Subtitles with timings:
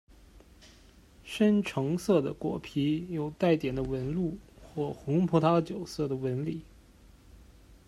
[1.23, 4.35] 深橙色的果皮有带点的纹路
[4.73, 6.63] 或红葡萄酒色的纹理。